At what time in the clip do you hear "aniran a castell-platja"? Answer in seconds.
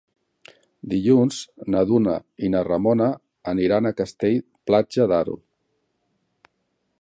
3.53-5.07